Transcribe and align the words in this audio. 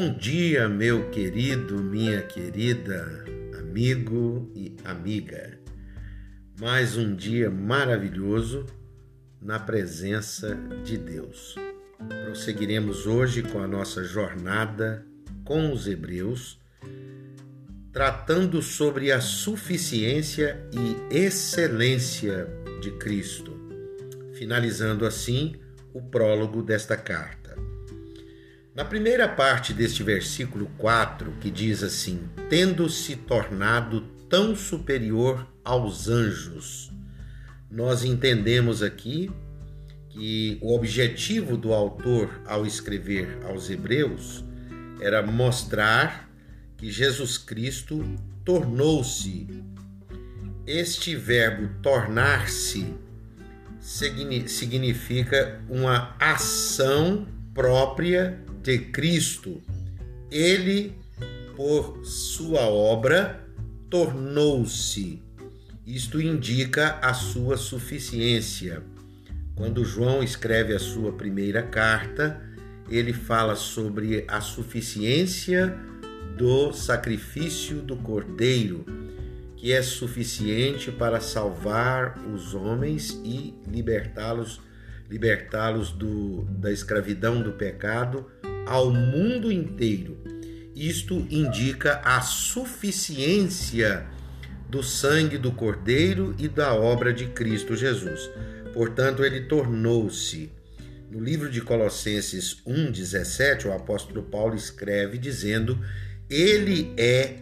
Bom 0.00 0.16
dia, 0.16 0.68
meu 0.68 1.10
querido, 1.10 1.82
minha 1.82 2.22
querida, 2.22 3.24
amigo 3.58 4.48
e 4.54 4.76
amiga. 4.84 5.58
Mais 6.60 6.96
um 6.96 7.16
dia 7.16 7.50
maravilhoso 7.50 8.64
na 9.42 9.58
presença 9.58 10.56
de 10.84 10.96
Deus. 10.96 11.56
Prosseguiremos 12.26 13.08
hoje 13.08 13.42
com 13.42 13.60
a 13.60 13.66
nossa 13.66 14.04
jornada 14.04 15.04
com 15.44 15.72
os 15.72 15.88
Hebreus, 15.88 16.60
tratando 17.92 18.62
sobre 18.62 19.10
a 19.10 19.20
suficiência 19.20 20.64
e 20.72 21.12
excelência 21.12 22.46
de 22.80 22.92
Cristo, 22.98 23.52
finalizando 24.34 25.04
assim 25.04 25.56
o 25.92 26.00
prólogo 26.00 26.62
desta 26.62 26.96
carta. 26.96 27.47
Na 28.78 28.84
primeira 28.84 29.26
parte 29.26 29.74
deste 29.74 30.04
versículo 30.04 30.70
4, 30.78 31.32
que 31.40 31.50
diz 31.50 31.82
assim: 31.82 32.28
Tendo 32.48 32.88
se 32.88 33.16
tornado 33.16 34.02
tão 34.30 34.54
superior 34.54 35.44
aos 35.64 36.06
anjos, 36.06 36.88
nós 37.68 38.04
entendemos 38.04 38.80
aqui 38.80 39.32
que 40.08 40.60
o 40.62 40.76
objetivo 40.76 41.56
do 41.56 41.74
autor 41.74 42.30
ao 42.46 42.64
escrever 42.64 43.40
aos 43.46 43.68
Hebreus 43.68 44.44
era 45.00 45.26
mostrar 45.26 46.30
que 46.76 46.88
Jesus 46.88 47.36
Cristo 47.36 48.04
tornou-se. 48.44 49.48
Este 50.64 51.16
verbo 51.16 51.68
tornar-se 51.82 52.94
significa 53.80 55.60
uma 55.68 56.14
ação 56.20 57.26
própria 57.52 58.46
Cristo. 58.76 59.62
Ele, 60.30 60.92
por 61.56 62.04
sua 62.04 62.62
obra, 62.62 63.48
tornou-se. 63.88 65.22
Isto 65.86 66.20
indica 66.20 66.98
a 67.00 67.14
sua 67.14 67.56
suficiência. 67.56 68.82
Quando 69.54 69.84
João 69.84 70.22
escreve 70.22 70.74
a 70.74 70.78
sua 70.78 71.12
primeira 71.12 71.62
carta, 71.62 72.40
ele 72.90 73.12
fala 73.12 73.56
sobre 73.56 74.24
a 74.28 74.40
suficiência 74.40 75.74
do 76.36 76.72
sacrifício 76.72 77.82
do 77.82 77.96
Cordeiro, 77.96 78.84
que 79.56 79.72
é 79.72 79.82
suficiente 79.82 80.92
para 80.92 81.20
salvar 81.20 82.18
os 82.32 82.54
homens 82.54 83.20
e 83.24 83.54
libertá-los 83.66 84.60
libertá-los 85.10 85.96
da 86.60 86.70
escravidão 86.70 87.42
do 87.42 87.52
pecado 87.52 88.30
ao 88.68 88.90
mundo 88.92 89.50
inteiro. 89.50 90.16
Isto 90.74 91.26
indica 91.30 92.00
a 92.04 92.20
suficiência 92.20 94.06
do 94.68 94.82
sangue 94.82 95.38
do 95.38 95.50
Cordeiro 95.50 96.34
e 96.38 96.46
da 96.46 96.74
obra 96.74 97.12
de 97.12 97.26
Cristo 97.26 97.74
Jesus. 97.74 98.30
Portanto, 98.72 99.24
ele 99.24 99.40
tornou-se. 99.40 100.52
No 101.10 101.18
livro 101.20 101.50
de 101.50 101.62
Colossenses 101.62 102.58
1:17, 102.66 103.66
o 103.66 103.72
apóstolo 103.72 104.22
Paulo 104.22 104.54
escreve 104.54 105.16
dizendo: 105.16 105.78
"Ele 106.28 106.92
é, 106.96 107.38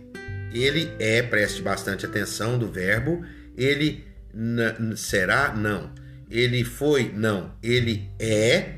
ele 0.53 0.89
é, 1.01 1.21
preste 1.21 1.61
bastante 1.61 2.07
atenção 2.07 2.57
do 2.57 2.71
verbo, 2.71 3.25
ele 3.57 4.05
será 4.95 5.55
não. 5.55 5.91
Ele 6.31 6.65
foi 6.65 7.13
não, 7.13 7.53
ele 7.63 8.09
é 8.19 8.77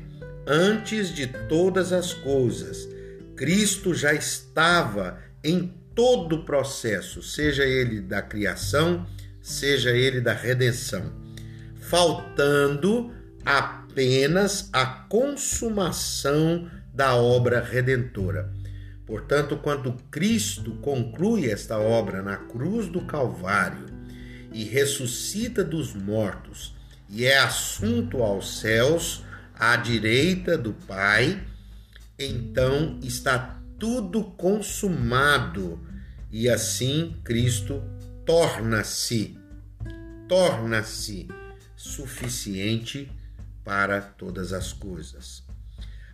antes 0.49 1.13
de 1.13 1.27
todas 1.27 1.93
as 1.93 2.11
coisas. 2.11 2.89
Cristo 3.35 3.93
já 3.93 4.13
estava 4.13 5.19
em 5.43 5.71
todo 5.93 6.37
o 6.37 6.43
processo, 6.43 7.21
seja 7.21 7.63
ele 7.63 8.01
da 8.01 8.21
criação, 8.21 9.05
seja 9.41 9.91
ele 9.91 10.19
da 10.19 10.33
redenção, 10.33 11.13
faltando 11.79 13.13
apenas 13.45 14.69
a 14.73 14.85
consumação 14.85 16.69
da 16.93 17.15
obra 17.15 17.61
redentora. 17.61 18.51
Portanto, 19.05 19.57
quando 19.57 19.93
Cristo 20.11 20.71
conclui 20.81 21.49
esta 21.49 21.77
obra 21.77 22.21
na 22.21 22.37
cruz 22.37 22.87
do 22.87 23.01
Calvário 23.01 23.85
e 24.51 24.63
ressuscita 24.63 25.63
dos 25.63 25.93
mortos 25.93 26.75
e 27.07 27.25
é 27.25 27.39
assunto 27.39 28.21
aos 28.21 28.59
céus, 28.59 29.23
à 29.59 29.75
direita 29.75 30.57
do 30.57 30.71
Pai, 30.71 31.45
então 32.17 32.97
está 33.03 33.61
tudo 33.77 34.23
consumado 34.23 35.85
e 36.31 36.47
assim 36.47 37.19
Cristo 37.25 37.83
torna-se, 38.25 39.37
torna-se 40.29 41.27
suficiente 41.75 43.11
para 43.65 44.01
todas 44.01 44.53
as 44.53 44.71
coisas. 44.71 45.43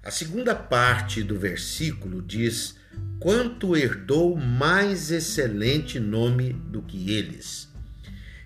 A 0.03 0.09
segunda 0.09 0.55
parte 0.55 1.21
do 1.21 1.37
versículo 1.37 2.21
diz: 2.21 2.75
Quanto 3.19 3.75
herdou 3.77 4.35
mais 4.35 5.11
excelente 5.11 5.99
nome 5.99 6.53
do 6.53 6.81
que 6.81 7.11
eles. 7.11 7.69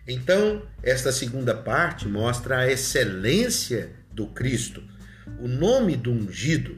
Então, 0.07 0.63
esta 0.81 1.11
segunda 1.11 1.53
parte 1.53 2.07
mostra 2.07 2.59
a 2.59 2.71
excelência 2.71 3.98
do 4.11 4.27
Cristo. 4.27 4.83
O 5.39 5.47
nome 5.47 5.95
do 5.95 6.11
ungido 6.11 6.75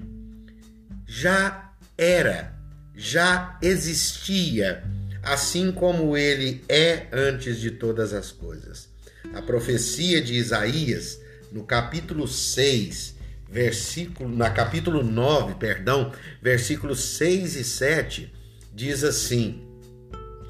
já 1.07 1.71
era, 1.97 2.53
já 2.95 3.57
existia, 3.61 4.83
assim 5.23 5.71
como 5.71 6.17
ele 6.17 6.63
é 6.67 7.07
antes 7.11 7.59
de 7.59 7.71
todas 7.71 8.13
as 8.13 8.31
coisas. 8.31 8.89
A 9.33 9.41
profecia 9.41 10.21
de 10.21 10.33
Isaías, 10.33 11.19
no 11.51 11.63
capítulo 11.63 12.27
6, 12.27 13.15
versículo, 13.49 14.33
na 14.35 14.49
capítulo 14.49 15.03
9, 15.03 15.55
perdão, 15.55 16.11
versículos 16.41 17.01
6 17.01 17.55
e 17.55 17.63
7, 17.63 18.33
diz 18.73 19.03
assim: 19.03 19.61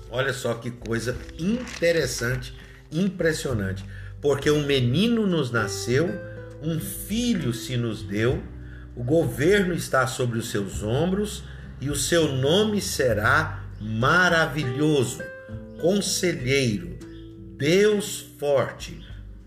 Olha 0.10 0.34
só 0.34 0.54
que 0.56 0.70
coisa 0.70 1.18
interessante, 1.40 2.56
impressionante. 2.92 3.84
Porque 4.22 4.52
um 4.52 4.66
menino 4.66 5.26
nos 5.26 5.50
nasceu, 5.50 6.10
um 6.62 6.80
filho 6.80 7.54
se 7.54 7.76
nos 7.76 8.04
deu, 8.04 8.42
o 8.96 9.04
governo 9.04 9.74
está 9.74 10.06
sobre 10.06 10.38
os 10.38 10.50
seus 10.50 10.84
ombros 10.84 11.44
e 11.80 11.90
o 11.90 11.96
seu 11.96 12.34
nome 12.34 12.80
será 12.82 13.64
maravilhoso, 13.80 15.20
conselheiro, 15.80 16.98
Deus 17.58 18.26
forte, 18.38 19.02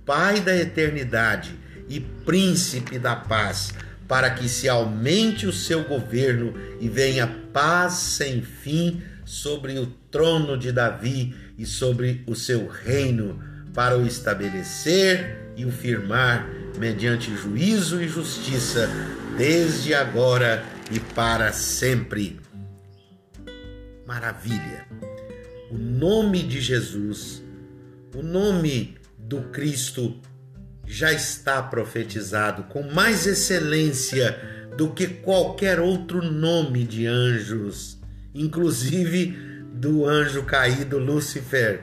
Pai 0.04 0.40
da 0.40 0.54
eternidade 0.54 1.58
e 1.88 1.98
príncipe 1.98 2.98
da 2.98 3.16
paz, 3.16 3.72
para 4.06 4.28
que 4.28 4.50
se 4.50 4.68
aumente 4.68 5.46
o 5.46 5.52
seu 5.52 5.84
governo 5.84 6.52
e 6.78 6.90
venha 6.90 7.26
paz 7.54 7.94
sem 7.94 8.42
fim 8.42 9.02
sobre 9.24 9.78
o 9.78 9.86
trono 10.10 10.58
de 10.58 10.70
Davi 10.72 11.34
e 11.56 11.64
sobre 11.64 12.22
o 12.26 12.34
seu 12.34 12.68
reino, 12.68 13.42
para 13.72 13.96
o 13.96 14.06
estabelecer 14.06 15.52
e 15.56 15.64
o 15.64 15.72
firmar 15.72 16.46
mediante 16.78 17.34
juízo 17.34 18.02
e 18.02 18.08
justiça, 18.08 18.88
desde 19.36 19.94
agora 19.94 20.64
e 20.90 20.98
para 20.98 21.52
sempre. 21.52 22.40
Maravilha! 24.06 24.86
O 25.70 25.78
nome 25.78 26.42
de 26.42 26.60
Jesus, 26.60 27.42
o 28.14 28.22
nome 28.22 28.96
do 29.18 29.42
Cristo 29.44 30.20
já 30.86 31.12
está 31.12 31.62
profetizado 31.62 32.64
com 32.64 32.82
mais 32.82 33.26
excelência 33.26 34.38
do 34.76 34.90
que 34.90 35.06
qualquer 35.06 35.80
outro 35.80 36.22
nome 36.22 36.84
de 36.84 37.06
anjos, 37.06 37.98
inclusive 38.34 39.36
do 39.72 40.06
anjo 40.06 40.42
caído 40.44 40.98
Lúcifer. 40.98 41.82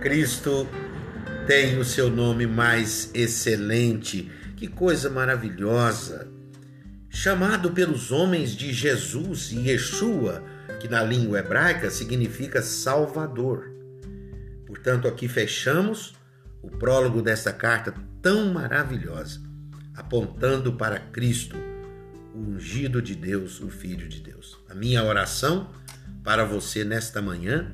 Cristo 0.00 0.68
tem 1.46 1.78
o 1.78 1.84
seu 1.84 2.10
nome 2.10 2.46
mais 2.46 3.10
excelente. 3.12 4.30
Que 4.56 4.66
coisa 4.66 5.10
maravilhosa! 5.10 6.28
Chamado 7.10 7.70
pelos 7.72 8.10
homens 8.10 8.56
de 8.56 8.72
Jesus 8.72 9.52
e 9.52 9.68
Yeshua, 9.68 10.42
que 10.80 10.88
na 10.88 11.02
língua 11.02 11.38
hebraica 11.38 11.90
significa 11.90 12.62
Salvador. 12.62 13.70
Portanto, 14.66 15.06
aqui 15.06 15.28
fechamos 15.28 16.14
o 16.62 16.70
prólogo 16.70 17.20
desta 17.20 17.52
carta 17.52 17.94
tão 18.22 18.52
maravilhosa, 18.52 19.40
apontando 19.94 20.72
para 20.72 20.98
Cristo, 20.98 21.56
o 22.34 22.38
ungido 22.38 23.02
de 23.02 23.14
Deus, 23.14 23.60
o 23.60 23.68
Filho 23.68 24.08
de 24.08 24.20
Deus. 24.20 24.58
A 24.68 24.74
minha 24.74 25.04
oração 25.04 25.70
para 26.24 26.44
você 26.44 26.84
nesta 26.84 27.20
manhã 27.20 27.70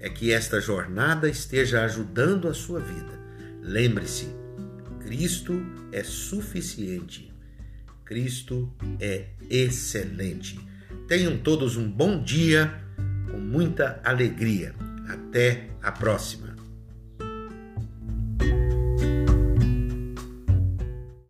é 0.00 0.08
que 0.08 0.32
esta 0.32 0.60
jornada 0.60 1.28
esteja 1.28 1.84
ajudando 1.84 2.48
a 2.48 2.54
sua 2.54 2.80
vida. 2.80 3.18
Lembre-se, 3.62 4.28
Cristo 5.00 5.60
é 5.92 6.02
suficiente. 6.02 7.32
Cristo 8.04 8.72
é 9.00 9.26
excelente. 9.50 10.58
Tenham 11.06 11.36
todos 11.38 11.76
um 11.76 11.90
bom 11.90 12.22
dia 12.22 12.72
com 13.30 13.38
muita 13.38 14.00
alegria. 14.04 14.74
Até 15.08 15.68
a 15.82 15.90
próxima. 15.90 16.47